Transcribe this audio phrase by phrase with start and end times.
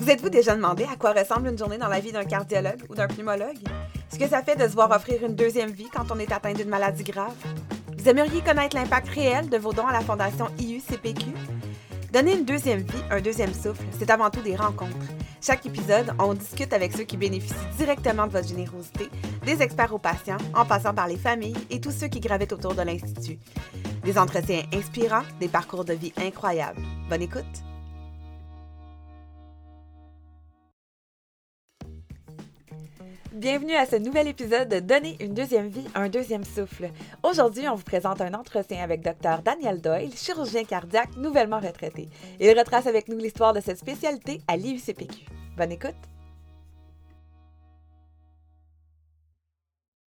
[0.00, 2.94] Vous êtes-vous déjà demandé à quoi ressemble une journée dans la vie d'un cardiologue ou
[2.94, 3.58] d'un pneumologue?
[4.10, 6.54] Ce que ça fait de se voir offrir une deuxième vie quand on est atteint
[6.54, 7.36] d'une maladie grave?
[7.98, 11.26] Vous aimeriez connaître l'impact réel de vos dons à la Fondation IUCPQ?
[12.14, 14.96] Donner une deuxième vie, un deuxième souffle, c'est avant tout des rencontres.
[15.42, 19.10] Chaque épisode, on discute avec ceux qui bénéficient directement de votre générosité,
[19.44, 22.74] des experts aux patients, en passant par les familles et tous ceux qui gravitent autour
[22.74, 23.38] de l'Institut.
[24.02, 26.80] Des entretiens inspirants, des parcours de vie incroyables.
[27.10, 27.69] Bonne écoute!
[33.40, 36.90] Bienvenue à ce nouvel épisode de Donner une deuxième vie, un deuxième souffle.
[37.22, 42.10] Aujourd'hui, on vous présente un entretien avec Dr Daniel Doyle, chirurgien cardiaque nouvellement retraité.
[42.38, 45.24] Il retrace avec nous l'histoire de cette spécialité à l'IUCPQ.
[45.56, 45.94] Bonne écoute!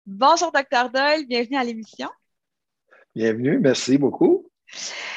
[0.05, 2.11] Bonjour Dr Doyle, bienvenue à l'émission.
[3.15, 4.45] Bienvenue, merci beaucoup.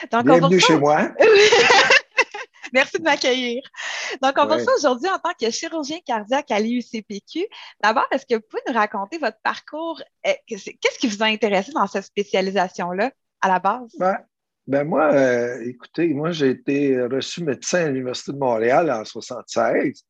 [0.09, 1.09] bienvenue chez moi.
[2.73, 3.61] Merci de m'accueillir.
[4.21, 7.45] Donc, on va ça aujourd'hui en tant que chirurgien cardiaque à l'IUCPQ.
[7.81, 10.01] D'abord, est-ce que vous pouvez nous raconter votre parcours?
[10.25, 13.91] Euh, qu'est-ce qui vous a intéressé dans cette spécialisation-là à la base?
[13.99, 14.17] Ben,
[14.65, 20.03] ben moi, euh, écoutez, moi, j'ai été reçu médecin à l'Université de Montréal en 1976.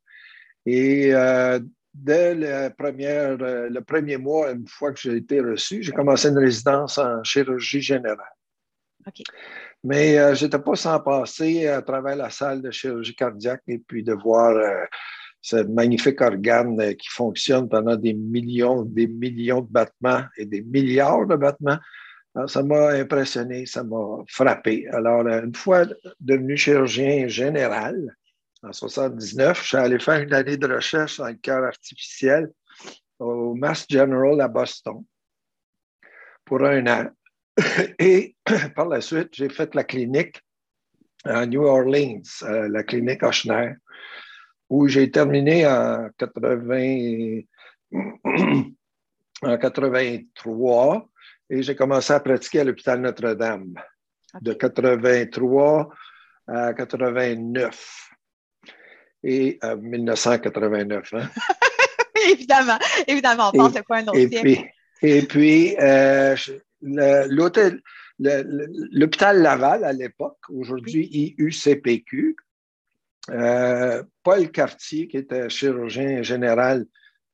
[0.66, 1.60] Et euh,
[1.94, 7.24] dès le premier mois, une fois que j'ai été reçu, j'ai commencé une résidence en
[7.24, 8.34] chirurgie générale.
[9.08, 9.24] OK.
[9.84, 13.80] Mais euh, je n'étais pas sans passer à travers la salle de chirurgie cardiaque et
[13.80, 14.86] puis de voir euh,
[15.42, 20.62] ce magnifique organe euh, qui fonctionne pendant des millions, des millions de battements et des
[20.62, 21.78] milliards de battements.
[22.48, 24.88] ça m'a impressionné, ça m'a frappé.
[24.92, 25.86] Alors, une fois
[26.20, 28.16] devenu chirurgien général,
[28.64, 32.52] en 79, je suis allé faire une année de recherche dans le cœur artificiel
[33.20, 35.04] au Mass General à Boston
[36.44, 37.10] pour un an.
[38.00, 38.36] Et
[38.76, 40.42] par la suite, j'ai fait la clinique
[41.24, 43.74] à New Orleans, la clinique Ochner,
[44.70, 47.42] où j'ai terminé en, 80,
[49.42, 51.10] en 83
[51.50, 53.74] et j'ai commencé à pratiquer à l'hôpital Notre-Dame
[54.42, 55.90] de 83
[56.48, 58.10] à 89
[59.24, 61.14] et 1989.
[61.14, 61.30] Hein.
[62.30, 64.66] évidemment, évidemment, on pense à quoi un autre et puis,
[65.02, 66.36] et puis euh,
[66.82, 67.82] l'hôtel,
[68.20, 72.36] l'hôpital Laval à l'époque, aujourd'hui IUCPQ,
[73.30, 76.86] euh, Paul Cartier, qui était chirurgien général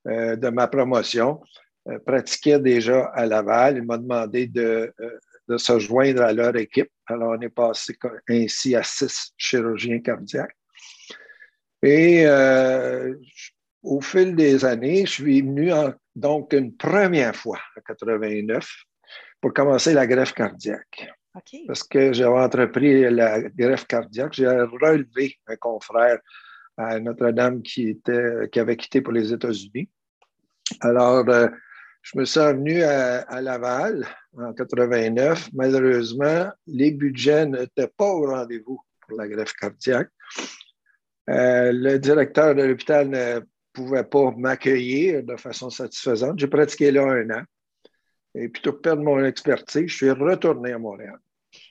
[0.08, 1.42] euh, de ma promotion,
[1.88, 3.78] euh, pratiquait déjà à Laval.
[3.78, 4.94] Il m'a demandé de,
[5.48, 6.90] de, se joindre à leur équipe.
[7.06, 7.98] Alors, on est passé
[8.30, 10.56] ainsi à six chirurgiens cardiaques.
[11.84, 12.25] Et
[13.81, 15.70] au fil des années, je suis venu
[16.16, 18.66] donc une première fois en 89
[19.44, 21.12] pour commencer la greffe cardiaque.
[21.68, 26.18] Parce que j'avais entrepris la greffe cardiaque, j'ai relevé un confrère
[26.78, 29.90] à Notre-Dame qui, était, qui avait quitté pour les États-Unis.
[30.80, 31.50] Alors, euh,
[32.04, 35.50] je me suis revenu à, Laval en 89.
[35.52, 40.10] Malheureusement, les budgets n'étaient pas au rendez-vous pour la greffe cardiaque.
[41.30, 43.42] Euh, le directeur de l'hôpital ne
[43.74, 46.40] pouvait pas m'accueillir de façon satisfaisante.
[46.40, 47.44] J'ai pratiqué là un an.
[48.36, 51.20] Et plutôt que perdre mon expertise, je suis retourné à Montréal.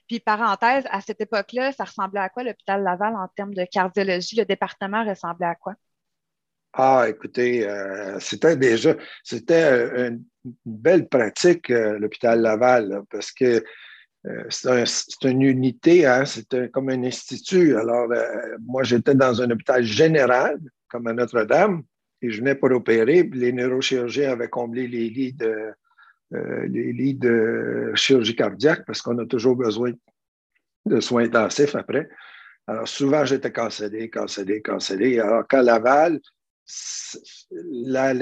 [0.07, 4.37] Puis, parenthèse, à cette époque-là, ça ressemblait à quoi l'hôpital Laval en termes de cardiologie?
[4.37, 5.75] Le département ressemblait à quoi?
[6.75, 10.25] Ah, écoutez, euh, c'était déjà, c'était euh, une,
[10.65, 13.63] belle pratique, euh, l'hôpital Laval, parce que
[14.49, 17.77] c'est une unité, hein, c'était comme un institut.
[17.77, 18.09] Alors,
[18.61, 21.83] moi, j'étais dans un hôpital général, comme à Notre-Dame,
[22.23, 25.73] et je venais pour opérer, puis les neurochirurgiens avaient comblé les lits de,
[26.35, 29.93] euh, les lits de chirurgie cardiaque parce qu'on a toujours besoin
[30.87, 32.09] de soins intensifs après.
[32.67, 35.19] Alors, souvent, j'étais cancellé, cancellé, cancellé.
[35.19, 36.21] Alors, qu'à Laval,
[37.51, 38.15] la,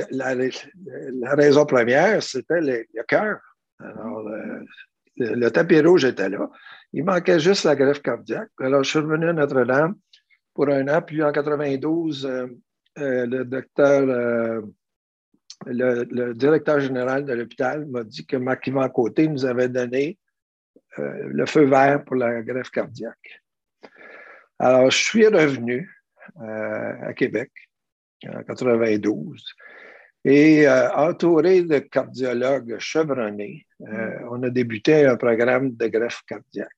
[1.35, 3.39] raison première, c'était le, cœur.
[3.79, 4.61] Alors, euh,
[5.17, 6.51] le, tapis rouge était là.
[6.93, 8.51] Il manquait juste la greffe cardiaque.
[8.59, 9.95] Alors, je suis revenu à Notre-Dame
[10.55, 11.01] pour un an.
[11.03, 12.47] Puis, en 92, euh,
[12.97, 14.63] le docteur
[15.67, 20.19] le, directeur général de l'hôpital m'a dit que Marc Yvan Côté nous avait donné
[20.99, 23.43] euh, le feu vert pour la greffe cardiaque.
[24.59, 25.89] Alors, je suis revenu
[26.41, 27.51] euh, à Québec
[28.27, 29.45] en 92
[30.25, 33.67] et euh, entouré de cardiologues chevronnés,
[34.31, 36.69] on a débuté un programme de greffe cardiaque.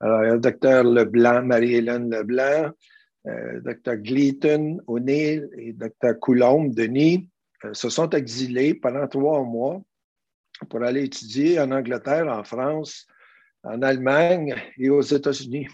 [0.00, 2.72] Alors, il y a le docteur Leblanc, Marie-Hélène Leblanc,
[3.24, 7.30] le docteur Gleaton, O'Neill et docteur Coulombe, Denis,
[7.72, 9.80] se sont exilés pendant trois mois
[10.68, 13.06] pour aller étudier en Angleterre, en France,
[13.62, 15.68] en Allemagne et aux États-Unis.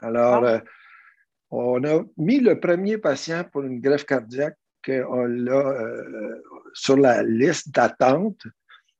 [0.00, 0.54] Alors, ah.
[0.54, 0.60] euh,
[1.50, 4.56] On a mis le premier patient pour une greffe cardiaque
[4.88, 6.42] on l'a euh,
[6.72, 8.42] sur la liste d'attente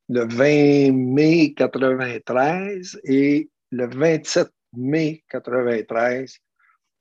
[0.09, 6.39] le 20 mai 93 et le 27 mai 93,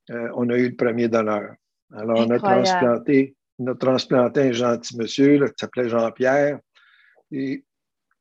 [0.09, 1.55] euh, on a eu le premier donneur.
[1.93, 6.59] Alors, on a transplanté, on a transplanté un gentil monsieur qui s'appelait Jean-Pierre
[7.31, 7.65] et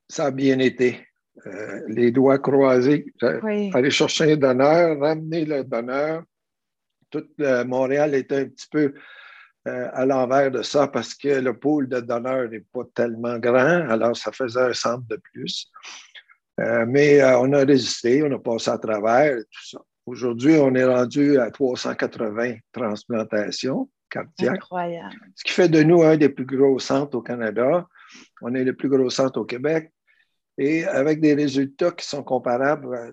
[0.08, 1.06] ça a bien été.
[1.46, 3.12] Euh, les doigts croisés,
[3.74, 6.22] aller chercher un donneur, ramener le donneur.
[7.10, 7.26] Tout
[7.66, 8.94] Montréal était un petit peu
[9.66, 13.88] euh, à l'envers de ça parce que le pool de donneurs n'est pas tellement grand,
[13.90, 15.68] alors ça faisait un centre de plus.
[16.60, 19.78] Euh, mais euh, on a résisté, on a passé à travers tout ça.
[20.06, 24.56] Aujourd'hui, on est rendu à 380 transplantations cardiaques.
[24.56, 25.14] Incroyable.
[25.34, 27.86] Ce qui fait de nous un des plus gros centres au Canada.
[28.42, 29.92] On est le plus gros centre au Québec
[30.58, 33.10] et avec des résultats qui sont comparables à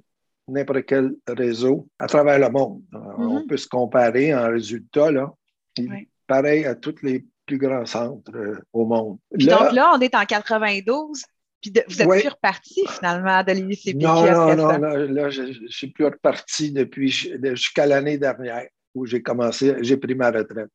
[0.47, 2.83] n'importe quel réseau à travers le monde.
[2.93, 3.47] On mm-hmm.
[3.47, 5.11] peut se comparer en résultats.
[5.11, 5.33] Là.
[5.79, 9.17] Oui pareil à tous les plus grands centres euh, au monde.
[9.31, 11.23] donc là, on est en 92,
[11.61, 14.01] puis vous êtes plus reparti finalement de l'ICP.
[14.01, 19.21] Non, non, non, là, je ne suis plus reparti depuis jusqu'à l'année dernière où j'ai
[19.21, 20.69] commencé, j'ai pris ma retraite.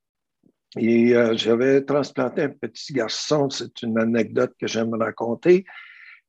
[0.77, 5.65] Et euh, j'avais transplanté un petit garçon, c'est une anecdote que j'aime raconter.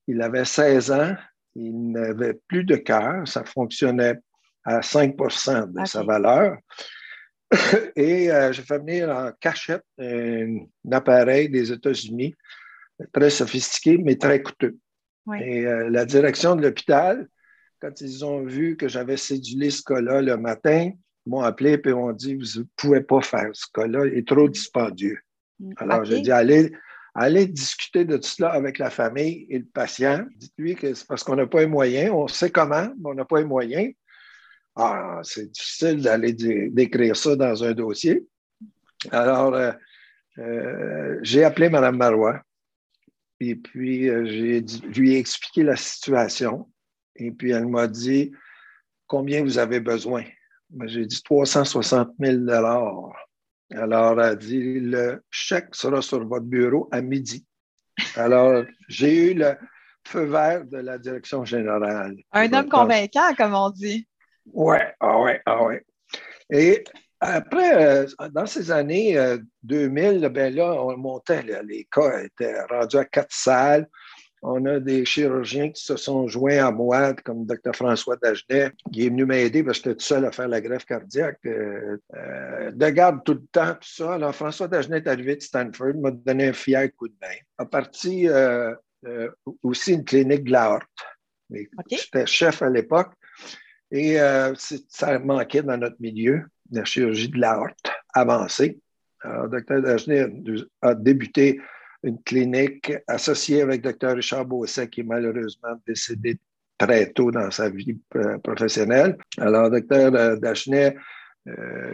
[0.08, 1.16] Il avait 16 ans,
[1.56, 4.20] il n'avait plus de cœur, ça fonctionnait
[4.64, 6.58] à 5% de sa valeur.
[7.96, 10.60] Et euh, j'ai fait venir en cachette un,
[10.92, 12.36] appareil des États-Unis,
[13.12, 14.78] très sophistiqué, mais très coûteux.
[15.40, 17.28] Et euh, la direction de l'hôpital,
[17.80, 20.92] quand ils ont vu que j'avais cédulé ce cas-là le matin,
[21.30, 24.50] m'ont appelé et m'ont dit Vous ne pouvez pas faire ce cas-là, il est trop
[24.50, 25.20] dispendieux.
[25.60, 26.72] Mm, Alors, j'ai dit allez,
[27.14, 30.26] allez discuter de tout cela avec la famille et le patient.
[30.36, 33.26] Dites-lui que c'est parce qu'on n'a pas les moyens, on sait comment, mais on n'a
[33.26, 33.94] pas les moyens.
[34.76, 38.26] Ah, c'est difficile d'aller d'écrire ça dans un dossier.
[39.12, 39.72] Alors, euh,
[40.38, 42.42] euh, j'ai appelé Mme Marois
[43.40, 44.62] et puis euh, j'ai
[44.96, 46.70] lui ai expliqué la situation.
[47.16, 48.32] Et puis elle m'a dit
[49.08, 50.24] Combien vous avez besoin?
[50.86, 53.16] J'ai dit 360 000 Alors,
[53.70, 57.46] elle a dit Le chèque sera sur votre bureau à midi.
[58.16, 59.56] Alors, j'ai eu le
[60.06, 62.16] feu vert de la direction générale.
[62.32, 64.08] Un homme convaincant, comme on dit.
[64.54, 65.86] Oui, ah ouais, ah ouais.
[66.52, 66.84] Et
[67.20, 69.18] après, euh, dans ces années
[69.64, 73.88] 2000, euh, ben là, on montait, les cas étaient rendus à quatre salles.
[74.42, 77.76] On a des chirurgiens qui se sont joints à moi, comme le Dr.
[77.76, 80.86] François Dagenet, qui est venu m'aider parce que j'étais tout seul à faire la greffe
[80.86, 81.40] cardiaque.
[81.46, 81.98] Euh,
[82.72, 84.14] de garde tout le temps, tout ça.
[84.14, 87.36] Alors, François Dagenet est arrivé de Stanford, m'a donné un fier coup de main.
[87.58, 88.28] A parti
[89.64, 90.80] aussi une clinique de la
[91.90, 93.12] J'étais chef à l'époque.
[93.92, 94.54] Et euh,
[94.88, 98.80] ça manquait dans notre milieu, la chirurgie de l'aorte avancée.
[99.22, 99.82] Alors, Dr.
[99.82, 100.28] Dagenet
[100.82, 101.60] a débuté
[102.04, 104.16] une clinique associée avec Dr.
[104.16, 106.40] Richard Beausset, qui est malheureusement décédé
[106.78, 109.18] très tôt dans sa vie euh, professionnelle.
[109.38, 110.16] Alors, Dr.
[110.16, 110.96] Euh, Dagenet,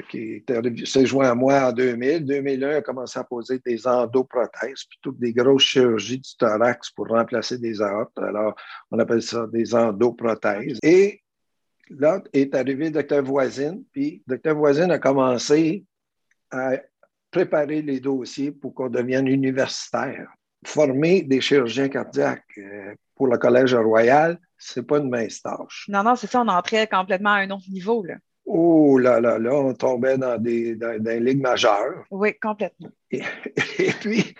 [0.09, 0.43] qui
[0.85, 2.25] s'est joint à moi en 2000.
[2.25, 7.07] 2001, a commencé à poser des endoprothèses plutôt que des grosses chirurgies du thorax pour
[7.07, 8.17] remplacer des aortes.
[8.17, 8.55] Alors,
[8.91, 10.79] on appelle ça des endoprothèses.
[10.83, 11.21] Et
[11.89, 13.21] là est arrivé Dr.
[13.21, 14.55] Voisine, puis Dr.
[14.55, 15.85] Voisine a commencé
[16.51, 16.77] à
[17.35, 20.29] préparer les dossiers pour qu'on devienne universitaire.
[20.65, 25.85] Former des chirurgiens cardiaques euh, pour le Collège Royal, c'est pas une mince tâche.
[25.89, 28.05] Non, non, c'est ça, on entrait complètement à un autre niveau.
[28.05, 28.15] Là.
[28.45, 32.05] Oh là là, là, on tombait dans des, dans, ligues majeures.
[32.09, 32.89] Oui, complètement.
[33.11, 33.21] Et,
[33.99, 34.33] puis,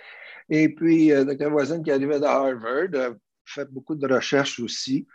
[0.50, 1.50] et puis euh, Dr.
[1.50, 3.10] Voisine qui arrivait de Harvard a
[3.46, 5.06] fait beaucoup de recherches aussi.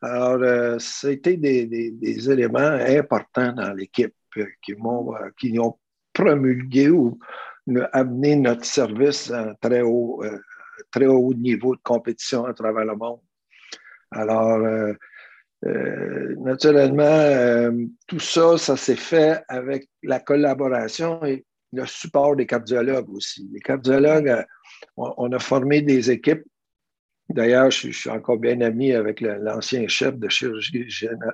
[0.00, 5.78] Alors, euh, c'était des, des, éléments importants dans l'équipe euh, qui, m'ont, euh, qui ont
[6.18, 7.18] promulgué ou
[7.92, 10.22] amené notre service à un très haut,
[10.90, 13.20] très haut niveau de compétition à travers le monde.
[14.10, 14.58] Alors,
[16.38, 23.48] naturellement, tout ça, ça s'est fait avec la collaboration et le support des cardiologues aussi.
[23.52, 24.44] Les cardiologues,
[24.96, 26.44] on a formé des équipes
[27.28, 30.86] D'ailleurs, je, suis encore bien ami avec l'ancien chef de chirurgie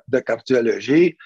[0.09, 1.17] de cardiologie,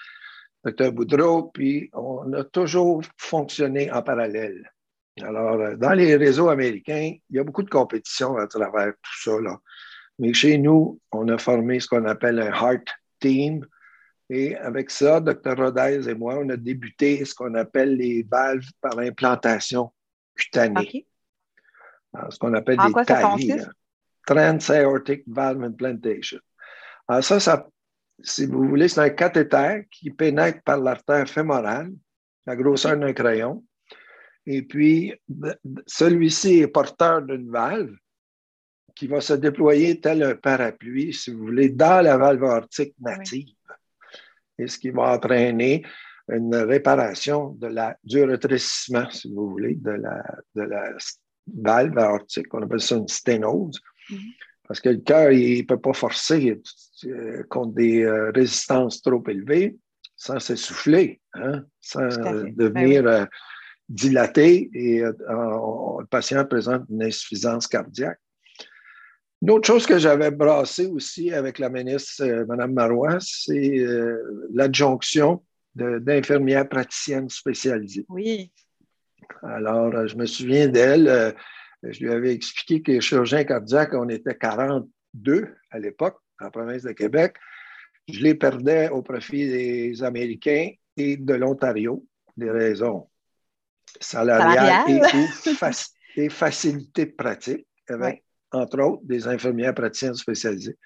[0.65, 0.91] Dr.
[0.91, 4.69] Boudreau, puis on a toujours fonctionné en parallèle.
[5.21, 9.21] Alors, euh, dans les réseaux américains, il y a beaucoup de compétition à travers tout
[9.23, 9.31] ça.
[10.17, 12.87] Mais chez nous, on a formé ce qu'on appelle un Heart
[13.19, 13.65] Team.
[14.29, 15.55] Et avec ça, Dr.
[15.57, 19.91] Rodez et moi, on a débuté ce qu'on appelle les valves par implantation
[20.35, 21.07] cutanée.
[22.29, 23.05] ce qu'on appelle des quoi
[24.25, 26.39] Transaortic Valve Implantation.
[27.07, 27.67] Alors ça, ça,
[28.23, 31.91] si vous voulez, c'est un cathéter qui pénètre par l'artère fémorale
[32.45, 33.63] la grosseur d'un crayon.
[34.45, 35.13] Et puis,
[35.85, 37.95] celui-ci est porteur d'une valve
[38.95, 43.53] qui va se déployer tel un parapluie, si vous voulez, dans la valve aortique native.
[44.57, 45.85] Et ce qui va entraîner
[46.27, 50.23] une réparation de la, du rétrécissement, si vous voulez, de la,
[50.55, 50.97] de la
[51.47, 52.53] valve aortique.
[52.53, 53.79] On appelle ça une sténose.
[54.09, 54.33] Mm-hmm.
[54.69, 56.61] Parce que le cœur, il ne peut pas forcer
[57.05, 59.75] euh, contre des euh, résistances trop élevées
[60.15, 63.25] sans s'essouffler, hein, sans devenir ben euh,
[63.87, 68.19] dilaté et le patient présente une insuffisance cardiaque.
[69.41, 73.83] Une autre chose que j'avais brassée aussi avec la ministre, Mme Marois, c'est
[74.53, 75.41] l'adjonction
[75.73, 78.05] d'infirmières praticiennes spécialisées.
[78.09, 78.51] Oui.
[79.41, 81.33] Alors, je me souviens d'elle
[81.83, 86.83] je lui avais expliqué que les chirurgiens cardiaques, on était 42 à l'époque, en province
[86.83, 87.35] de Québec.
[88.07, 92.05] Je les perdais au profit des Américains et de l'Ontario,
[92.35, 93.07] des raisons
[93.99, 95.01] salariales
[96.15, 100.77] et, facilités de pratique, avec, entre autres, des infirmières praticiennes spécialisées.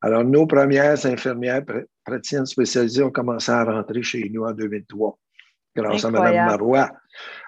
[0.00, 1.62] Alors, nos premières infirmières
[2.04, 5.18] praticiennes spécialisées ont commencé à rentrer chez nous en 2003,
[5.76, 6.90] grâce à Mme Marois.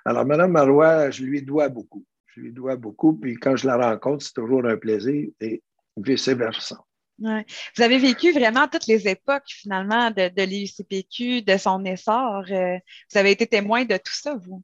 [0.05, 2.05] Alors, Mme Marois, je lui dois beaucoup.
[2.35, 3.15] Je lui dois beaucoup.
[3.15, 5.63] Puis quand je la rencontre, c'est toujours un plaisir et
[5.97, 6.79] vice-versa.
[7.19, 12.45] Vous avez vécu vraiment toutes les époques, finalement, de, de l'IUCPQ, de son essor.
[12.51, 12.77] Euh,
[13.13, 14.63] vous avez été témoin de tout ça, vous?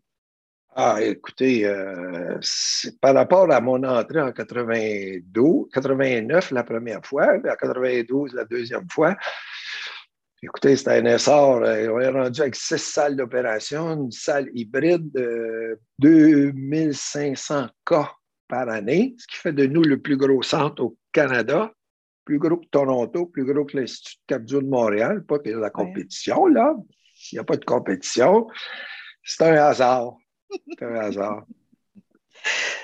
[0.74, 2.38] Ah, écoutez, euh,
[3.00, 8.88] par rapport à mon entrée en 92, 89 la première fois, en 92 la deuxième
[8.88, 9.16] fois,
[10.42, 11.60] Écoutez, c'était un essor.
[11.60, 18.10] On est rendu avec six salles d'opération, une salle hybride de 2500 cas
[18.48, 21.72] par année, ce qui fait de nous le plus gros centre au Canada,
[22.24, 25.24] plus gros que Toronto, plus gros que l'Institut de cardio de Montréal.
[25.24, 26.74] Pas que la compétition, là.
[27.30, 28.48] Il n'y a pas de compétition.
[29.22, 30.16] C'est un hasard.
[30.50, 31.44] C'est un hasard.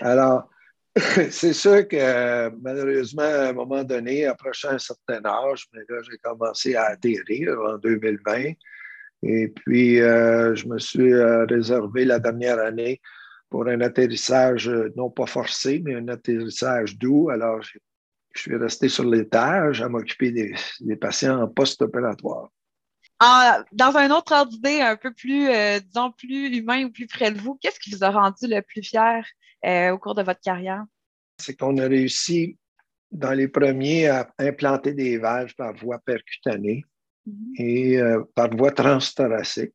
[0.00, 0.50] Alors,
[1.30, 6.16] c'est sûr que malheureusement, à un moment donné, approchant un certain âge, mais là, j'ai
[6.18, 8.52] commencé à atterrir en 2020.
[9.22, 13.00] Et puis, euh, je me suis euh, réservé la dernière année
[13.50, 17.28] pour un atterrissage non pas forcé, mais un atterrissage doux.
[17.28, 17.78] Alors, je
[18.40, 22.48] suis resté sur l'étage à m'occuper des, patients en post-opératoire.
[23.72, 27.30] dans un autre ordre d'idée, un peu plus, euh, disons, plus humain ou plus près
[27.30, 29.24] de vous, qu'est-ce qui vous a rendu le plus fier?
[29.64, 30.84] Euh, au cours de votre carrière?
[31.38, 32.58] C'est qu'on a réussi
[33.10, 36.84] dans les premiers à implanter des valves par voie percutanée
[37.28, 37.62] mm-hmm.
[37.62, 39.74] et euh, par voie transthoracique.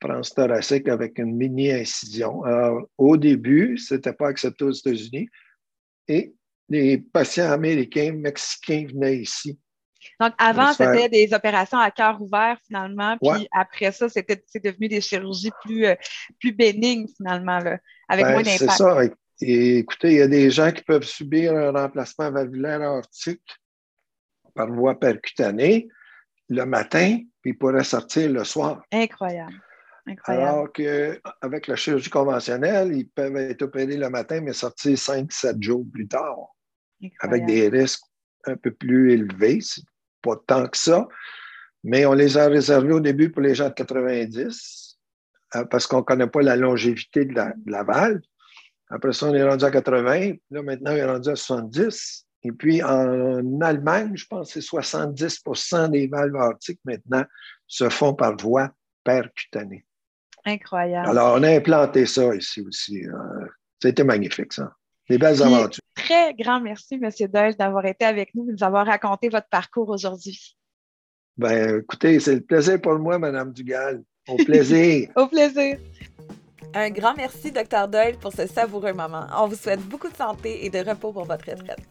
[0.00, 2.42] Transthoracique avec une mini-incision.
[2.44, 5.28] Alors, au début, ce n'était pas accepté aux États-Unis
[6.08, 6.34] et
[6.68, 9.58] les patients américains, mexicains venaient ici.
[10.20, 13.16] Donc, avant, c'était des opérations à cœur ouvert, finalement.
[13.18, 14.26] Puis après ça, c'est
[14.64, 15.94] devenu des chirurgies plus, euh,
[16.38, 17.78] plus bénignes, finalement, là,
[18.08, 18.70] avec ben, moins d'impact.
[18.70, 18.96] C'est ça.
[19.40, 23.42] Et écoutez, il y a des gens qui peuvent subir un remplacement valvulaire aortique
[24.54, 25.88] par voie percutanée
[26.48, 28.84] le matin, puis ils pourraient sortir le soir.
[28.92, 29.60] Incroyable.
[30.06, 30.46] Incroyable.
[30.46, 35.84] Alors qu'avec la chirurgie conventionnelle, ils peuvent être opérés le matin, mais sortir 5-7 jours
[35.92, 36.36] plus tard,
[37.20, 38.04] avec des risques
[38.44, 39.60] un peu plus élevés.
[40.22, 41.08] Pas tant que ça,
[41.84, 44.98] mais on les a réservés au début pour les gens de 90,
[45.56, 48.20] euh, parce qu'on ne connaît pas la longévité de la valve.
[48.92, 50.34] Après ça, on est rendu à 80.
[50.50, 52.26] Là, maintenant, on est rendu à 70.
[52.44, 57.24] Et puis, en Allemagne, je pense que c'est 70% des valves aortiques maintenant
[57.66, 58.70] se font par voie
[59.02, 59.86] percutanée.
[60.44, 61.08] Incroyable.
[61.08, 63.04] Alors, on a implanté ça ici aussi.
[63.80, 64.74] C'était magnifique, ça.
[65.08, 65.81] Des belles aventures.
[66.04, 67.10] Très grand merci, M.
[67.28, 70.56] Doyle, d'avoir été avec nous, de nous avoir raconté votre parcours aujourd'hui.
[71.36, 74.02] Ben, écoutez, c'est le plaisir pour moi, Mme Dugal.
[74.28, 75.10] Au plaisir.
[75.16, 75.78] Au plaisir.
[76.74, 77.88] Un grand merci, Dr.
[77.88, 79.26] Doyle, pour ce savoureux moment.
[79.36, 81.86] On vous souhaite beaucoup de santé et de repos pour votre retraite.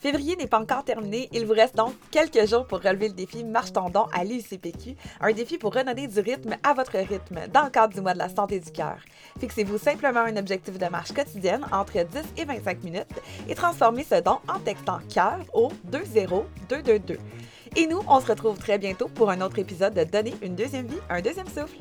[0.00, 3.44] Février n'est pas encore terminé, il vous reste donc quelques jours pour relever le défi
[3.44, 7.70] Marche ton à l'UCPQ, un défi pour redonner du rythme à votre rythme dans le
[7.70, 8.96] cadre du mois de la santé du cœur.
[9.38, 12.02] Fixez-vous simplement un objectif de marche quotidienne entre 10
[12.38, 17.18] et 25 minutes et transformez ce don en textant cœur au 20222.
[17.76, 20.86] Et nous, on se retrouve très bientôt pour un autre épisode de Donner une deuxième
[20.86, 21.76] vie, un deuxième souffle.